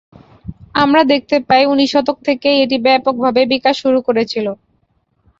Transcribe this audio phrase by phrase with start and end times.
[0.75, 4.47] আমরা দেখতে পাই উনিশ শতক থেকেই এটি ব্যাপকভাবে বিকাশ শুরু করেছিল।